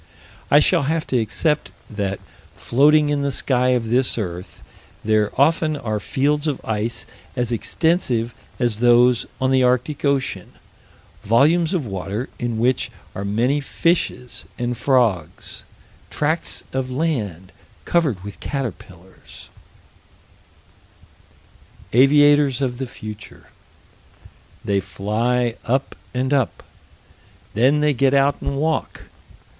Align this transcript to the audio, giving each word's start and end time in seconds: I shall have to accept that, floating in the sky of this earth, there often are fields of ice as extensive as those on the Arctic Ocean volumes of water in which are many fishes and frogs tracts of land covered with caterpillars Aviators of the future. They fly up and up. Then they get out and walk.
I 0.49 0.59
shall 0.59 0.81
have 0.89 1.05
to 1.13 1.19
accept 1.19 1.69
that, 1.87 2.19
floating 2.55 3.09
in 3.09 3.21
the 3.21 3.31
sky 3.31 3.67
of 3.67 3.91
this 3.91 4.17
earth, 4.17 4.63
there 5.05 5.31
often 5.39 5.77
are 5.77 5.99
fields 5.99 6.47
of 6.47 6.59
ice 6.65 7.05
as 7.35 7.51
extensive 7.51 8.33
as 8.57 8.79
those 8.79 9.27
on 9.39 9.51
the 9.51 9.61
Arctic 9.61 10.03
Ocean 10.03 10.53
volumes 11.21 11.71
of 11.75 11.85
water 11.85 12.29
in 12.39 12.57
which 12.57 12.89
are 13.13 13.23
many 13.23 13.59
fishes 13.61 14.45
and 14.57 14.75
frogs 14.75 15.65
tracts 16.09 16.63
of 16.73 16.89
land 16.89 17.51
covered 17.85 18.23
with 18.23 18.39
caterpillars 18.39 19.49
Aviators 21.93 22.59
of 22.59 22.79
the 22.79 22.87
future. 22.87 23.49
They 24.65 24.79
fly 24.79 25.57
up 25.65 25.95
and 26.11 26.33
up. 26.33 26.63
Then 27.53 27.81
they 27.81 27.93
get 27.93 28.15
out 28.15 28.41
and 28.41 28.57
walk. 28.57 29.03